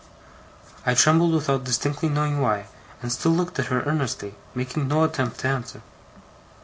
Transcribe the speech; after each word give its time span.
I 0.83 0.95
trembled 0.95 1.31
without 1.35 1.63
distinctly 1.63 2.09
knowing 2.09 2.41
why, 2.41 2.65
and 3.03 3.11
still 3.11 3.33
looked 3.33 3.59
at 3.59 3.67
her 3.67 3.83
earnestly, 3.83 4.33
making 4.55 4.87
no 4.87 5.03
attempt 5.03 5.41
to 5.41 5.47
answer. 5.47 5.83